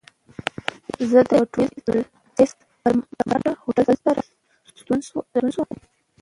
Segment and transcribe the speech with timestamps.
[1.09, 1.65] زه د یوه
[2.35, 2.93] ټکسي پر
[3.29, 4.99] مټ هوټل ته راستون
[5.53, 5.69] شوم.